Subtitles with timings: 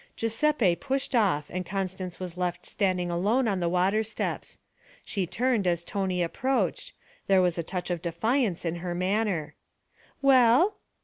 [0.17, 4.57] Giuseppe pushed off and Constance was left standing alone on the water steps.
[5.05, 6.93] She turned as Tony approached;
[7.27, 9.53] there was a touch of defiance in her manner.
[10.19, 10.77] 'Well?'